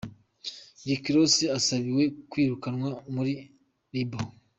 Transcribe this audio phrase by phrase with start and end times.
[0.87, 3.33] Rick Ross asabiwe kwirukanwa muri
[3.93, 4.29] Reebok.